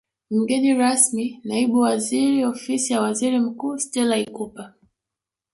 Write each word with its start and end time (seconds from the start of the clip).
Mgeni 0.31 0.73
rasmi 0.73 1.41
Naibu 1.43 1.79
Waziri 1.79 2.45
Ofisi 2.45 2.93
ya 2.93 3.01
Waziri 3.01 3.39
Mkuu 3.39 3.79
Stella 3.79 4.17
Ikupa 4.17 4.73